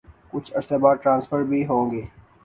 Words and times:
کچھ 0.31 0.51
عرصے 0.55 0.77
بعد 0.77 0.95
ٹرانسفر 1.03 1.43
بھی 1.43 1.65
ہو 1.67 1.79
گئی۔ 1.91 2.01